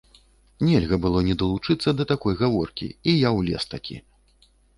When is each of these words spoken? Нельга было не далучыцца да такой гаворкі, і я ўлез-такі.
Нельга 0.69 0.97
было 1.03 1.21
не 1.27 1.35
далучыцца 1.41 1.93
да 1.99 2.07
такой 2.13 2.33
гаворкі, 2.41 2.87
і 3.09 3.17
я 3.17 3.29
ўлез-такі. 3.37 3.95